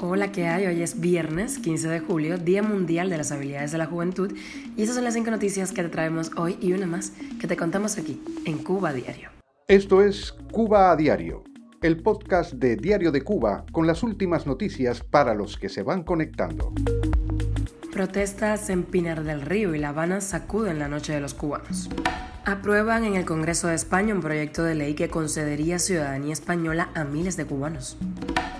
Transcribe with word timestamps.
Hola, 0.00 0.32
¿qué 0.32 0.46
hay? 0.46 0.66
Hoy 0.66 0.82
es 0.82 1.00
viernes 1.00 1.58
15 1.58 1.88
de 1.88 2.00
julio, 2.00 2.36
Día 2.36 2.62
Mundial 2.62 3.08
de 3.08 3.16
las 3.16 3.32
Habilidades 3.32 3.72
de 3.72 3.78
la 3.78 3.86
Juventud, 3.86 4.32
y 4.76 4.82
esas 4.82 4.94
son 4.94 5.04
las 5.04 5.14
cinco 5.14 5.30
noticias 5.30 5.72
que 5.72 5.82
te 5.82 5.88
traemos 5.88 6.30
hoy 6.36 6.58
y 6.60 6.72
una 6.72 6.86
más 6.86 7.12
que 7.40 7.46
te 7.46 7.56
contamos 7.56 7.96
aquí, 7.96 8.22
en 8.44 8.58
Cuba 8.58 8.92
Diario. 8.92 9.30
Esto 9.66 10.02
es 10.02 10.32
Cuba 10.52 10.92
a 10.92 10.96
Diario, 10.96 11.42
el 11.82 12.02
podcast 12.02 12.52
de 12.52 12.76
Diario 12.76 13.10
de 13.10 13.22
Cuba 13.22 13.64
con 13.72 13.86
las 13.86 14.02
últimas 14.02 14.46
noticias 14.46 15.02
para 15.02 15.34
los 15.34 15.56
que 15.56 15.68
se 15.68 15.82
van 15.82 16.02
conectando. 16.02 16.72
Protestas 17.92 18.68
en 18.68 18.84
Pinar 18.84 19.24
del 19.24 19.40
Río 19.40 19.74
y 19.74 19.78
La 19.78 19.88
Habana 19.88 20.20
sacuden 20.20 20.78
la 20.78 20.88
noche 20.88 21.14
de 21.14 21.20
los 21.20 21.32
cubanos. 21.32 21.88
Aprueban 22.44 23.04
en 23.04 23.14
el 23.16 23.24
Congreso 23.24 23.68
de 23.68 23.74
España 23.74 24.14
un 24.14 24.20
proyecto 24.20 24.62
de 24.62 24.74
ley 24.74 24.94
que 24.94 25.08
concedería 25.08 25.78
ciudadanía 25.78 26.34
española 26.34 26.90
a 26.94 27.04
miles 27.04 27.36
de 27.36 27.46
cubanos. 27.46 27.96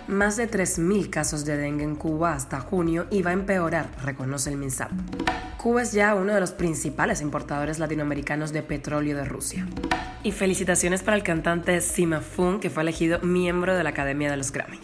Más 0.08 0.36
de 0.36 0.48
3.000 0.48 1.10
casos 1.10 1.44
de 1.44 1.56
dengue 1.56 1.82
en 1.82 1.96
Cuba 1.96 2.32
hasta 2.32 2.60
junio 2.60 3.06
y 3.10 3.22
va 3.22 3.30
a 3.30 3.34
empeorar, 3.34 3.90
reconoce 4.04 4.50
el 4.50 4.56
MINSAP. 4.56 4.92
Cuba 5.60 5.82
es 5.82 5.90
ya 5.90 6.14
uno 6.14 6.32
de 6.32 6.38
los 6.38 6.52
principales 6.52 7.20
importadores 7.20 7.80
latinoamericanos 7.80 8.52
de 8.52 8.62
petróleo 8.62 9.16
de 9.16 9.24
Rusia. 9.24 9.66
Y 10.22 10.30
felicitaciones 10.30 11.02
para 11.02 11.16
el 11.16 11.24
cantante 11.24 11.80
Sima 11.80 12.20
Fun, 12.20 12.60
que 12.60 12.70
fue 12.70 12.84
elegido 12.84 13.18
miembro 13.20 13.76
de 13.76 13.82
la 13.82 13.90
Academia 13.90 14.30
de 14.30 14.36
los 14.36 14.52
Grammy. 14.52 14.78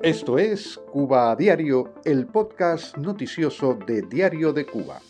Esto 0.00 0.38
es 0.38 0.78
Cuba 0.92 1.32
a 1.32 1.36
Diario, 1.36 1.94
el 2.04 2.26
podcast 2.26 2.96
noticioso 2.96 3.76
de 3.84 4.02
Diario 4.02 4.52
de 4.52 4.64
Cuba. 4.64 5.00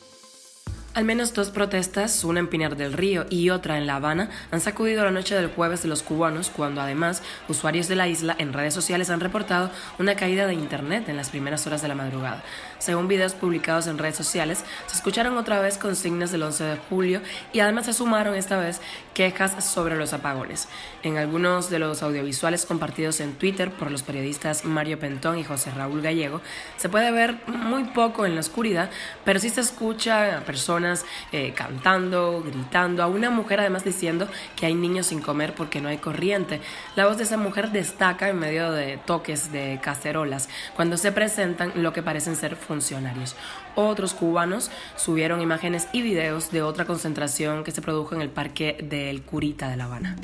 Al 0.95 1.07
menos 1.07 1.33
dos 1.33 1.49
protestas, 1.49 2.23
una 2.23 2.41
en 2.41 2.49
Pinar 2.49 2.77
del 2.77 2.93
Río 2.93 3.25
y 3.31 3.49
otra 3.49 3.79
en 3.79 3.87
La 3.87 3.97
Habana, 3.97 4.29
han 4.51 4.61
sacudido 4.61 5.03
la 5.03 5.11
noche 5.11 5.35
del 5.35 5.47
jueves 5.47 5.83
de 5.83 5.89
los 5.89 6.03
cubanos, 6.03 6.51
cuando 6.55 6.83
además 6.83 7.23
usuarios 7.49 7.89
de 7.89 7.97
la 7.97 8.09
isla 8.09 8.37
en 8.39 8.53
redes 8.53 8.75
sociales 8.75 9.09
han 9.09 9.21
reportado 9.21 9.71
una 9.99 10.17
caída 10.17 10.47
de 10.47 10.53
Internet 10.53 11.09
en 11.09 11.17
las 11.17 11.31
primeras 11.31 11.67
horas 11.67 11.81
de 11.81 11.89
la 11.89 11.95
madrugada. 11.95 12.43
Según 12.79 13.09
videos 13.09 13.33
publicados 13.33 13.87
en 13.87 13.97
redes 13.97 14.17
sociales, 14.17 14.67
se 14.87 14.97
escucharon 14.97 15.39
otra 15.39 15.63
vez 15.63 15.79
consignas 15.79 16.31
del 16.31 16.43
11 16.43 16.65
de 16.65 16.77
julio 16.91 17.23
y 17.55 17.61
además 17.61 17.87
se 17.87 17.95
sumaron 17.95 18.35
esta 18.35 18.59
vez 18.59 18.83
quejas 19.15 19.65
sobre 19.65 19.97
los 19.97 20.13
apagones. 20.13 20.69
En 21.03 21.17
algunos 21.17 21.71
de 21.71 21.79
los 21.79 22.03
audiovisuales 22.03 22.67
compartidos 22.67 23.21
en 23.21 23.33
Twitter 23.33 23.71
por 23.71 23.91
los 23.91 24.03
periodistas 24.03 24.67
Mario 24.67 24.99
Pentón 24.99 25.39
y 25.39 25.45
José 25.45 25.71
Raúl 25.71 26.03
Gallego, 26.03 26.43
se 26.77 26.91
puede 26.91 27.11
ver 27.13 27.39
muy 27.47 27.85
poco 27.85 28.27
en 28.27 28.35
la 28.35 28.43
oscuridad, 28.43 28.91
pero 29.25 29.41
sí 29.41 29.49
se 29.49 29.63
escucha 29.63 30.37
a 30.37 30.41
personas 30.41 30.82
eh, 31.33 31.53
cantando, 31.55 32.43
gritando, 32.45 33.03
a 33.03 33.07
una 33.07 33.31
mujer 33.31 33.61
además 33.61 33.85
diciendo 33.85 34.29
que 34.57 34.67
hay 34.67 34.75
niños 34.75 35.07
sin 35.07 35.21
comer 35.21 35.55
porque 35.55 35.81
no 35.81 35.89
hay 35.89 35.99
corriente. 35.99 36.61
La 36.97 37.07
voz 37.07 37.17
de 37.17 37.25
esa 37.25 37.37
mujer 37.37 37.71
destaca 37.71 38.29
en 38.29 38.39
medio 38.39 38.73
de 38.73 38.99
toques 38.99 39.53
de 39.53 39.81
cacerolas 39.83 40.49
cuando 40.75 40.97
se 40.97 41.13
presentan 41.13 41.73
lo 41.77 41.93
que 41.93 42.03
parecen 42.03 42.37
ser 42.37 42.57
funcionarios. 42.57 43.37
Otros 43.75 44.13
cubanos 44.13 44.71
subieron 44.97 45.41
imágenes 45.41 45.89
y 45.93 46.03
videos 46.03 46.51
de 46.51 46.63
otra 46.63 46.85
concentración 46.85 47.65
que 47.65 47.71
se 47.71 47.81
produjo 47.81 48.15
en 48.15 48.21
el 48.21 48.29
parque 48.29 48.77
del 48.83 49.23
Curita 49.23 49.69
de 49.69 49.77
La 49.77 49.85
Habana. 49.85 50.17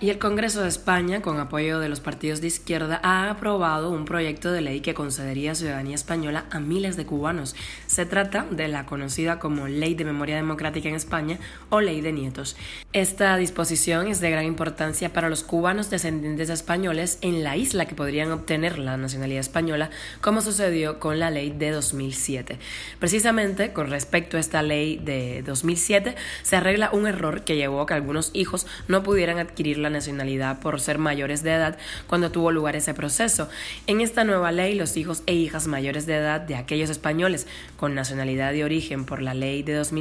Y 0.00 0.10
el 0.10 0.18
Congreso 0.18 0.62
de 0.62 0.68
España, 0.68 1.22
con 1.22 1.38
apoyo 1.38 1.78
de 1.80 1.88
los 1.88 2.00
partidos 2.00 2.40
de 2.40 2.48
izquierda, 2.48 3.00
ha 3.02 3.30
aprobado 3.30 3.90
un 3.90 4.04
proyecto 4.04 4.52
de 4.52 4.60
ley 4.60 4.80
que 4.80 4.94
concedería 4.94 5.54
ciudadanía 5.54 5.94
española 5.94 6.44
a 6.50 6.60
miles 6.60 6.96
de 6.96 7.06
cubanos. 7.06 7.54
Se 7.86 8.04
trata 8.06 8.46
de 8.50 8.68
la 8.68 8.86
conocida 8.86 9.38
como 9.38 9.66
Ley 9.66 9.94
de 9.94 10.03
Memoria 10.04 10.36
Democrática 10.36 10.88
en 10.88 10.94
España 10.94 11.38
o 11.70 11.80
Ley 11.80 12.00
de 12.00 12.12
Nietos. 12.12 12.56
Esta 12.92 13.36
disposición 13.36 14.06
es 14.06 14.20
de 14.20 14.30
gran 14.30 14.44
importancia 14.44 15.12
para 15.12 15.28
los 15.28 15.42
cubanos 15.42 15.90
descendientes 15.90 16.48
de 16.48 16.54
españoles 16.54 17.18
en 17.20 17.42
la 17.42 17.56
isla 17.56 17.86
que 17.86 17.94
podrían 17.94 18.30
obtener 18.30 18.78
la 18.78 18.96
nacionalidad 18.96 19.40
española, 19.40 19.90
como 20.20 20.40
sucedió 20.40 20.98
con 21.00 21.18
la 21.18 21.30
ley 21.30 21.50
de 21.50 21.70
2007. 21.70 22.58
Precisamente 22.98 23.72
con 23.72 23.90
respecto 23.90 24.36
a 24.36 24.40
esta 24.40 24.62
ley 24.62 24.96
de 24.96 25.42
2007, 25.42 26.14
se 26.42 26.56
arregla 26.56 26.90
un 26.92 27.06
error 27.06 27.42
que 27.42 27.56
llevó 27.56 27.80
a 27.80 27.86
que 27.86 27.94
algunos 27.94 28.30
hijos 28.32 28.66
no 28.88 29.02
pudieran 29.02 29.38
adquirir 29.38 29.78
la 29.78 29.90
nacionalidad 29.90 30.60
por 30.60 30.80
ser 30.80 30.98
mayores 30.98 31.42
de 31.42 31.52
edad 31.52 31.78
cuando 32.06 32.30
tuvo 32.30 32.52
lugar 32.52 32.76
ese 32.76 32.94
proceso. 32.94 33.48
En 33.86 34.00
esta 34.00 34.24
nueva 34.24 34.52
ley, 34.52 34.74
los 34.74 34.96
hijos 34.96 35.22
e 35.26 35.34
hijas 35.34 35.66
mayores 35.66 36.06
de 36.06 36.16
edad 36.16 36.40
de 36.40 36.56
aquellos 36.56 36.90
españoles 36.90 37.46
con 37.76 37.94
nacionalidad 37.94 38.52
de 38.52 38.64
origen 38.64 39.04
por 39.04 39.22
la 39.22 39.34
ley 39.34 39.62
de 39.62 39.74
2007 39.74 39.93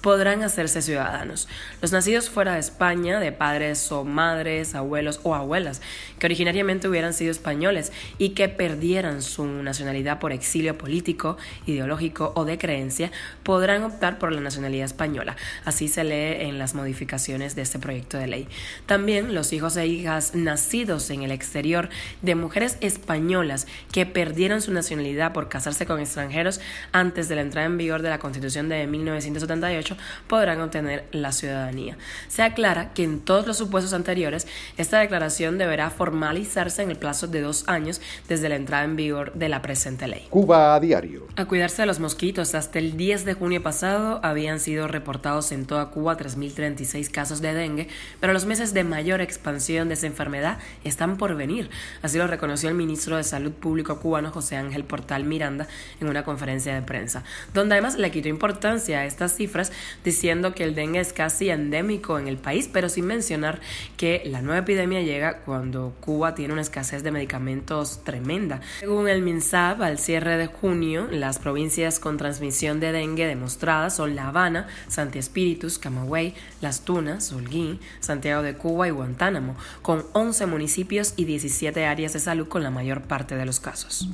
podrán 0.00 0.42
hacerse 0.42 0.82
ciudadanos. 0.82 1.48
Los 1.82 1.92
nacidos 1.92 2.30
fuera 2.30 2.54
de 2.54 2.60
España, 2.60 3.20
de 3.20 3.32
padres 3.32 3.90
o 3.92 4.04
madres, 4.04 4.74
abuelos 4.74 5.20
o 5.22 5.34
abuelas, 5.34 5.82
que 6.18 6.26
originariamente 6.26 6.88
hubieran 6.88 7.12
sido 7.12 7.30
españoles 7.30 7.92
y 8.18 8.30
que 8.30 8.48
perdieran 8.48 9.22
su 9.22 9.44
nacionalidad 9.44 10.18
por 10.18 10.32
exilio 10.32 10.76
político, 10.78 11.36
ideológico 11.66 12.32
o 12.34 12.44
de 12.44 12.58
creencia, 12.58 13.10
podrán 13.42 13.82
optar 13.82 14.18
por 14.18 14.32
la 14.32 14.40
nacionalidad 14.40 14.86
española. 14.86 15.36
Así 15.64 15.88
se 15.88 16.04
lee 16.04 16.46
en 16.46 16.58
las 16.58 16.74
modificaciones 16.74 17.54
de 17.56 17.62
este 17.62 17.78
proyecto 17.78 18.18
de 18.18 18.26
ley. 18.26 18.48
También 18.86 19.34
los 19.34 19.52
hijos 19.52 19.76
e 19.76 19.86
hijas 19.86 20.34
nacidos 20.34 21.10
en 21.10 21.22
el 21.22 21.30
exterior 21.30 21.88
de 22.22 22.34
mujeres 22.34 22.78
españolas 22.80 23.66
que 23.92 24.06
perdieron 24.06 24.62
su 24.62 24.72
nacionalidad 24.72 25.32
por 25.32 25.48
casarse 25.48 25.86
con 25.86 26.00
extranjeros 26.00 26.60
antes 26.92 27.28
de 27.28 27.36
la 27.36 27.42
entrada 27.42 27.66
en 27.66 27.78
vigor 27.78 28.02
de 28.02 28.10
la 28.10 28.18
Constitución 28.18 28.68
de 28.68 28.76
1978 29.10 29.96
podrán 30.28 30.60
obtener 30.60 31.04
la 31.12 31.32
ciudadanía. 31.32 31.98
Se 32.28 32.42
aclara 32.42 32.92
que 32.94 33.02
en 33.02 33.20
todos 33.20 33.46
los 33.46 33.58
supuestos 33.58 33.92
anteriores 33.92 34.46
esta 34.76 35.00
declaración 35.00 35.58
deberá 35.58 35.90
formalizarse 35.90 36.82
en 36.82 36.90
el 36.90 36.96
plazo 36.96 37.26
de 37.26 37.40
dos 37.40 37.64
años 37.68 38.00
desde 38.28 38.48
la 38.48 38.56
entrada 38.56 38.84
en 38.84 38.96
vigor 38.96 39.32
de 39.34 39.48
la 39.48 39.62
presente 39.62 40.06
ley. 40.06 40.26
Cuba 40.30 40.74
a 40.74 40.80
diario. 40.80 41.26
A 41.36 41.46
cuidarse 41.46 41.82
de 41.82 41.86
los 41.86 42.00
mosquitos. 42.00 42.54
Hasta 42.54 42.78
el 42.78 42.96
10 42.96 43.24
de 43.24 43.34
junio 43.34 43.62
pasado 43.62 44.20
habían 44.22 44.60
sido 44.60 44.88
reportados 44.88 45.52
en 45.52 45.66
toda 45.66 45.90
Cuba 45.90 46.16
3.036 46.16 47.10
casos 47.10 47.40
de 47.40 47.54
dengue, 47.54 47.88
pero 48.20 48.32
los 48.32 48.46
meses 48.46 48.72
de 48.72 48.84
mayo 48.84 49.00
mayor 49.00 49.22
expansión 49.22 49.88
de 49.88 49.94
esa 49.94 50.06
enfermedad 50.06 50.58
están 50.84 51.16
por 51.16 51.34
venir. 51.34 51.70
Así 52.02 52.18
lo 52.18 52.26
reconoció 52.26 52.68
el 52.68 52.74
ministro 52.74 53.16
de 53.16 53.24
Salud 53.24 53.50
Público 53.50 53.98
cubano 53.98 54.30
José 54.30 54.56
Ángel 54.56 54.84
Portal 54.84 55.24
Miranda 55.24 55.66
en 56.02 56.08
una 56.08 56.22
conferencia 56.22 56.74
de 56.74 56.82
prensa, 56.82 57.24
donde 57.54 57.76
además 57.76 57.96
le 57.96 58.10
quitó 58.10 58.28
importancia 58.28 58.99
estas 59.06 59.34
cifras 59.34 59.72
diciendo 60.04 60.54
que 60.54 60.64
el 60.64 60.74
dengue 60.74 61.00
es 61.00 61.12
casi 61.12 61.50
endémico 61.50 62.18
en 62.18 62.28
el 62.28 62.36
país, 62.36 62.68
pero 62.72 62.88
sin 62.88 63.06
mencionar 63.06 63.60
que 63.96 64.22
la 64.24 64.42
nueva 64.42 64.60
epidemia 64.60 65.02
llega 65.02 65.38
cuando 65.38 65.94
Cuba 66.00 66.34
tiene 66.34 66.52
una 66.52 66.62
escasez 66.62 67.02
de 67.02 67.10
medicamentos 67.10 68.02
tremenda. 68.04 68.60
Según 68.80 69.08
el 69.08 69.22
MINSAB, 69.22 69.82
al 69.82 69.98
cierre 69.98 70.36
de 70.36 70.46
junio, 70.46 71.08
las 71.10 71.38
provincias 71.38 71.98
con 71.98 72.16
transmisión 72.16 72.80
de 72.80 72.92
dengue 72.92 73.26
demostrada 73.26 73.90
son 73.90 74.16
La 74.16 74.28
Habana, 74.28 74.68
Santi 74.88 75.18
Espíritus, 75.18 75.78
Camagüey, 75.78 76.34
Las 76.60 76.82
Tunas, 76.82 77.32
Holguín, 77.32 77.80
Santiago 78.00 78.42
de 78.42 78.54
Cuba 78.54 78.88
y 78.88 78.90
Guantánamo, 78.90 79.56
con 79.82 80.06
11 80.12 80.46
municipios 80.46 81.14
y 81.16 81.24
17 81.24 81.86
áreas 81.86 82.12
de 82.12 82.20
salud 82.20 82.48
con 82.48 82.62
la 82.62 82.70
mayor 82.70 83.02
parte 83.02 83.36
de 83.36 83.46
los 83.46 83.60
casos. 83.60 84.08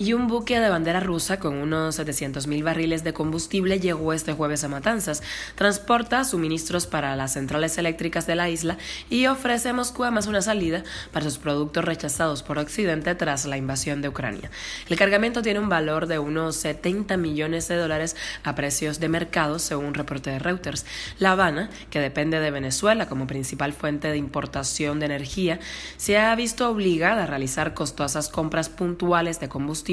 Y 0.00 0.14
un 0.14 0.28
buque 0.28 0.58
de 0.60 0.70
bandera 0.70 0.98
rusa 1.00 1.38
con 1.38 1.56
unos 1.56 1.98
700.000 1.98 2.64
barriles 2.64 3.04
de 3.04 3.12
combustible 3.12 3.80
llegó 3.80 4.14
este 4.14 4.32
jueves 4.32 4.64
a 4.64 4.68
Matanzas. 4.68 5.22
Transporta 5.56 6.24
suministros 6.24 6.86
para 6.86 7.14
las 7.16 7.34
centrales 7.34 7.76
eléctricas 7.76 8.26
de 8.26 8.34
la 8.34 8.48
isla 8.48 8.78
y 9.10 9.26
ofrece 9.26 9.68
a 9.68 9.74
Moscú 9.74 10.04
además 10.04 10.26
una 10.26 10.40
salida 10.40 10.84
para 11.12 11.26
sus 11.26 11.36
productos 11.36 11.84
rechazados 11.84 12.42
por 12.42 12.56
Occidente 12.56 13.14
tras 13.14 13.44
la 13.44 13.58
invasión 13.58 14.00
de 14.00 14.08
Ucrania. 14.08 14.50
El 14.88 14.96
cargamento 14.96 15.42
tiene 15.42 15.60
un 15.60 15.68
valor 15.68 16.06
de 16.06 16.18
unos 16.18 16.56
70 16.56 17.18
millones 17.18 17.68
de 17.68 17.76
dólares 17.76 18.16
a 18.42 18.54
precios 18.54 19.00
de 19.00 19.10
mercado, 19.10 19.58
según 19.58 19.84
un 19.84 19.94
reporte 19.94 20.30
de 20.30 20.38
Reuters. 20.38 20.86
La 21.18 21.32
Habana, 21.32 21.68
que 21.90 22.00
depende 22.00 22.40
de 22.40 22.50
Venezuela 22.50 23.06
como 23.06 23.26
principal 23.26 23.74
fuente 23.74 24.08
de 24.08 24.16
importación 24.16 24.98
de 24.98 25.04
energía, 25.04 25.60
se 25.98 26.16
ha 26.16 26.34
visto 26.36 26.70
obligada 26.70 27.24
a 27.24 27.26
realizar 27.26 27.74
costosas 27.74 28.30
compras 28.30 28.70
puntuales 28.70 29.40
de 29.40 29.50
combustible 29.50 29.89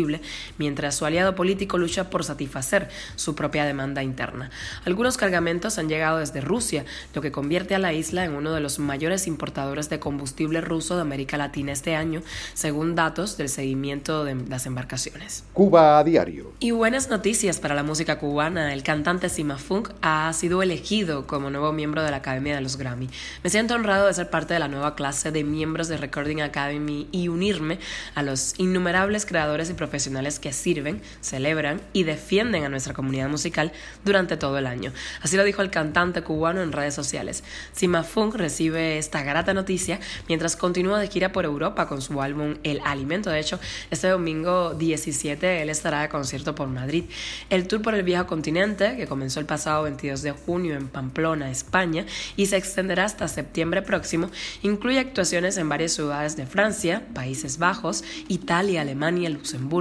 mientras 0.57 0.95
su 0.95 1.05
aliado 1.05 1.35
político 1.35 1.77
lucha 1.77 2.09
por 2.09 2.23
satisfacer 2.23 2.89
su 3.15 3.35
propia 3.35 3.65
demanda 3.65 4.03
interna. 4.03 4.49
Algunos 4.85 5.17
cargamentos 5.17 5.77
han 5.77 5.89
llegado 5.89 6.19
desde 6.19 6.41
Rusia, 6.41 6.85
lo 7.13 7.21
que 7.21 7.31
convierte 7.31 7.75
a 7.75 7.79
la 7.79 7.93
isla 7.93 8.25
en 8.25 8.33
uno 8.33 8.53
de 8.53 8.61
los 8.61 8.79
mayores 8.79 9.27
importadores 9.27 9.89
de 9.89 9.99
combustible 9.99 10.61
ruso 10.61 10.95
de 10.95 11.01
América 11.01 11.37
Latina 11.37 11.71
este 11.71 11.95
año, 11.95 12.21
según 12.53 12.95
datos 12.95 13.37
del 13.37 13.49
seguimiento 13.49 14.23
de 14.23 14.35
las 14.35 14.65
embarcaciones. 14.65 15.43
Cuba 15.53 15.99
a 15.99 16.03
diario. 16.03 16.53
Y 16.59 16.71
buenas 16.71 17.09
noticias 17.09 17.59
para 17.59 17.75
la 17.75 17.83
música 17.83 18.19
cubana. 18.19 18.73
El 18.73 18.83
cantante 18.83 19.29
Sima 19.29 19.57
Funk 19.57 19.89
ha 20.01 20.31
sido 20.33 20.61
elegido 20.61 21.27
como 21.27 21.49
nuevo 21.49 21.73
miembro 21.73 22.03
de 22.03 22.11
la 22.11 22.17
Academia 22.17 22.55
de 22.55 22.61
los 22.61 22.77
Grammy. 22.77 23.09
Me 23.43 23.49
siento 23.49 23.75
honrado 23.75 24.07
de 24.07 24.13
ser 24.13 24.29
parte 24.29 24.53
de 24.53 24.59
la 24.59 24.67
nueva 24.67 24.95
clase 24.95 25.31
de 25.31 25.43
miembros 25.43 25.87
de 25.87 25.97
Recording 25.97 26.41
Academy 26.41 27.07
y 27.11 27.27
unirme 27.27 27.79
a 28.15 28.23
los 28.23 28.53
innumerables 28.57 29.25
creadores 29.25 29.69
y 29.69 29.73
profesionales 29.73 29.86
profesionales 29.87 30.39
que 30.39 30.53
sirven, 30.53 31.01
celebran 31.21 31.81
y 31.93 32.03
defienden 32.03 32.63
a 32.63 32.69
nuestra 32.69 32.93
comunidad 32.93 33.29
musical 33.29 33.71
durante 34.03 34.37
todo 34.37 34.57
el 34.57 34.67
año. 34.67 34.91
Así 35.21 35.37
lo 35.37 35.43
dijo 35.43 35.61
el 35.61 35.69
cantante 35.69 36.21
cubano 36.21 36.61
en 36.61 36.71
redes 36.71 36.93
sociales. 36.93 37.43
Sima 37.73 38.03
Funk 38.03 38.35
recibe 38.35 38.97
esta 38.97 39.23
grata 39.23 39.53
noticia 39.53 39.99
mientras 40.27 40.55
continúa 40.55 40.99
de 40.99 41.07
gira 41.07 41.31
por 41.31 41.45
Europa 41.45 41.87
con 41.87 42.01
su 42.01 42.21
álbum 42.21 42.55
El 42.63 42.81
Alimento. 42.83 43.29
De 43.29 43.39
hecho, 43.39 43.59
este 43.91 44.09
domingo 44.09 44.73
17 44.73 45.61
él 45.61 45.69
estará 45.69 46.01
de 46.01 46.09
concierto 46.09 46.55
por 46.55 46.67
Madrid. 46.67 47.05
El 47.49 47.67
tour 47.67 47.81
por 47.81 47.95
el 47.95 48.03
viejo 48.03 48.27
continente, 48.27 48.95
que 48.97 49.07
comenzó 49.07 49.39
el 49.39 49.45
pasado 49.45 49.83
22 49.83 50.21
de 50.21 50.31
junio 50.31 50.75
en 50.75 50.87
Pamplona, 50.87 51.49
España, 51.49 52.05
y 52.35 52.47
se 52.47 52.57
extenderá 52.57 53.05
hasta 53.05 53.27
septiembre 53.27 53.81
próximo, 53.81 54.29
incluye 54.63 54.99
actuaciones 54.99 55.57
en 55.57 55.69
varias 55.69 55.93
ciudades 55.93 56.35
de 56.35 56.45
Francia, 56.45 57.03
Países 57.13 57.57
Bajos, 57.57 58.03
Italia, 58.27 58.81
Alemania, 58.81 59.29
Luxemburgo, 59.29 59.76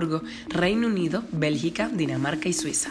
Reino 0.48 0.86
Unido, 0.88 1.22
Bélgica, 1.32 1.88
Dinamarca 1.88 2.48
y 2.48 2.52
Suiza. 2.52 2.90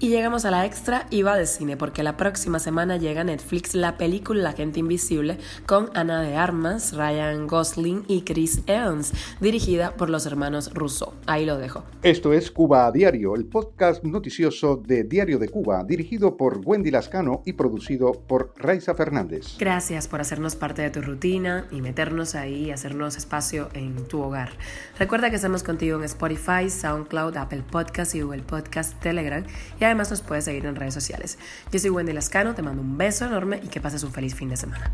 Y 0.00 0.10
llegamos 0.10 0.44
a 0.44 0.52
la 0.52 0.64
extra 0.64 1.08
y 1.10 1.22
va 1.22 1.36
de 1.36 1.44
cine, 1.44 1.76
porque 1.76 2.04
la 2.04 2.16
próxima 2.16 2.60
semana 2.60 2.98
llega 2.98 3.22
a 3.22 3.24
Netflix 3.24 3.74
la 3.74 3.96
película 3.96 4.44
La 4.44 4.52
gente 4.52 4.78
invisible 4.78 5.38
con 5.66 5.90
Ana 5.92 6.22
de 6.22 6.36
Armas, 6.36 6.92
Ryan 6.92 7.48
Gosling 7.48 8.04
y 8.06 8.22
Chris 8.22 8.62
Evans, 8.68 9.12
dirigida 9.40 9.96
por 9.96 10.08
los 10.08 10.24
hermanos 10.24 10.72
Russo. 10.72 11.14
Ahí 11.26 11.44
lo 11.44 11.58
dejo. 11.58 11.82
Esto 12.04 12.32
es 12.32 12.52
Cuba 12.52 12.86
a 12.86 12.92
Diario, 12.92 13.34
el 13.34 13.46
podcast 13.46 14.04
noticioso 14.04 14.76
de 14.76 15.02
Diario 15.02 15.40
de 15.40 15.48
Cuba, 15.48 15.82
dirigido 15.82 16.36
por 16.36 16.60
Wendy 16.64 16.92
Lascano 16.92 17.42
y 17.44 17.54
producido 17.54 18.12
por 18.12 18.54
Raiza 18.56 18.94
Fernández. 18.94 19.56
Gracias 19.58 20.06
por 20.06 20.20
hacernos 20.20 20.54
parte 20.54 20.80
de 20.80 20.90
tu 20.90 21.02
rutina 21.02 21.66
y 21.72 21.80
meternos 21.80 22.36
ahí, 22.36 22.70
hacernos 22.70 23.16
espacio 23.16 23.68
en 23.74 24.06
tu 24.06 24.22
hogar. 24.22 24.50
Recuerda 24.96 25.30
que 25.30 25.36
estamos 25.36 25.64
contigo 25.64 25.98
en 25.98 26.04
Spotify, 26.04 26.70
SoundCloud, 26.70 27.36
Apple 27.36 27.64
Podcast 27.68 28.14
y 28.14 28.20
Google 28.20 28.42
Podcast, 28.42 28.96
Telegram 29.00 29.44
y 29.80 29.87
además 29.88 30.10
nos 30.10 30.22
puedes 30.22 30.44
seguir 30.44 30.66
en 30.66 30.76
redes 30.76 30.94
sociales. 30.94 31.38
Yo 31.72 31.78
soy 31.78 31.90
Wendy 31.90 32.12
Lascano, 32.12 32.54
te 32.54 32.62
mando 32.62 32.82
un 32.82 32.96
beso 32.96 33.26
enorme 33.26 33.60
y 33.62 33.68
que 33.68 33.80
pases 33.80 34.02
un 34.04 34.12
feliz 34.12 34.34
fin 34.34 34.48
de 34.48 34.56
semana. 34.56 34.90